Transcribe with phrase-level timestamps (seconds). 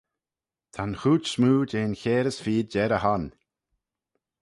[0.73, 3.23] Ta'n chooid smoo jeh'n Chiare-as-Feed er-e-hon.